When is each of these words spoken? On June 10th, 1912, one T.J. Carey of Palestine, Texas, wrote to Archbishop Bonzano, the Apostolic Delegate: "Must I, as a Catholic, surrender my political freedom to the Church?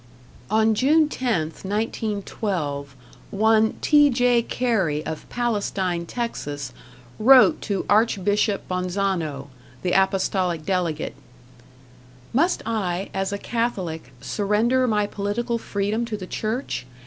On 0.49 0.73
June 0.73 1.07
10th, 1.07 1.63
1912, 1.63 2.95
one 3.29 3.73
T.J. 3.81 4.41
Carey 4.41 5.05
of 5.05 5.29
Palestine, 5.29 6.07
Texas, 6.07 6.73
wrote 7.19 7.61
to 7.61 7.85
Archbishop 7.87 8.67
Bonzano, 8.67 9.49
the 9.83 9.91
Apostolic 9.91 10.65
Delegate: 10.65 11.13
"Must 12.33 12.63
I, 12.65 13.11
as 13.13 13.31
a 13.31 13.37
Catholic, 13.37 14.11
surrender 14.21 14.87
my 14.87 15.05
political 15.05 15.59
freedom 15.59 16.03
to 16.05 16.17
the 16.17 16.25
Church? 16.25 16.87